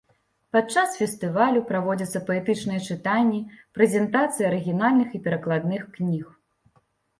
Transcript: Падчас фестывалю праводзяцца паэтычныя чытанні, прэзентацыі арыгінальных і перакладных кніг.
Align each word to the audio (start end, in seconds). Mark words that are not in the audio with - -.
Падчас 0.55 0.95
фестывалю 1.01 1.61
праводзяцца 1.71 2.19
паэтычныя 2.29 2.79
чытанні, 2.87 3.41
прэзентацыі 3.81 4.49
арыгінальных 4.51 5.09
і 5.15 5.23
перакладных 5.29 5.89
кніг. 5.95 6.25